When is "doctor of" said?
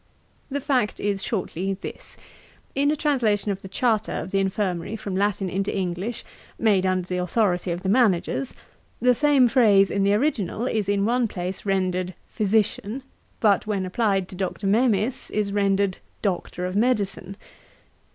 16.23-16.75